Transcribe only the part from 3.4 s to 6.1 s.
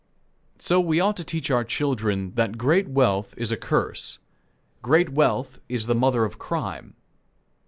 a curse. Great wealth is the